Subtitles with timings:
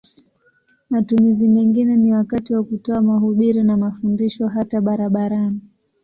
[0.89, 5.61] Matumizi mengine ni wakati wa kutoa mahubiri na mafundisho hata barabarani.